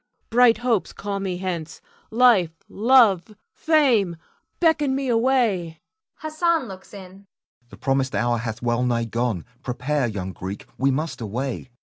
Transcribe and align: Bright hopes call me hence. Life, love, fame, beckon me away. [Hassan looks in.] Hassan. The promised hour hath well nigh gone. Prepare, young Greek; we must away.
Bright 0.31 0.57
hopes 0.57 0.93
call 0.93 1.19
me 1.19 1.37
hence. 1.37 1.79
Life, 2.09 2.49
love, 2.67 3.35
fame, 3.53 4.17
beckon 4.59 4.95
me 4.95 5.09
away. 5.09 5.79
[Hassan 6.15 6.67
looks 6.67 6.91
in.] 6.91 7.01
Hassan. 7.11 7.27
The 7.69 7.77
promised 7.77 8.15
hour 8.15 8.39
hath 8.39 8.63
well 8.63 8.81
nigh 8.81 9.05
gone. 9.05 9.45
Prepare, 9.61 10.07
young 10.07 10.33
Greek; 10.33 10.65
we 10.75 10.89
must 10.89 11.21
away. 11.21 11.69